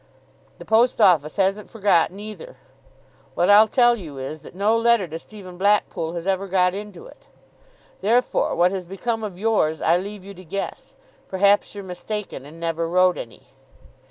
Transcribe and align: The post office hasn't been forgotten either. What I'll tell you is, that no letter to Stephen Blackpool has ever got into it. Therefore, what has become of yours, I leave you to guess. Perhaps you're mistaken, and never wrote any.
The 0.57 0.65
post 0.65 0.99
office 0.99 1.35
hasn't 1.35 1.67
been 1.67 1.71
forgotten 1.73 2.19
either. 2.19 2.57
What 3.35 3.51
I'll 3.51 3.67
tell 3.67 3.95
you 3.95 4.17
is, 4.17 4.41
that 4.41 4.55
no 4.55 4.75
letter 4.75 5.07
to 5.07 5.19
Stephen 5.19 5.59
Blackpool 5.59 6.13
has 6.13 6.25
ever 6.25 6.47
got 6.47 6.73
into 6.73 7.05
it. 7.05 7.27
Therefore, 8.01 8.55
what 8.55 8.71
has 8.71 8.87
become 8.87 9.23
of 9.23 9.37
yours, 9.37 9.79
I 9.79 9.97
leave 9.97 10.23
you 10.25 10.33
to 10.33 10.43
guess. 10.43 10.95
Perhaps 11.27 11.75
you're 11.75 11.83
mistaken, 11.83 12.45
and 12.47 12.59
never 12.59 12.89
wrote 12.89 13.15
any. 13.19 13.49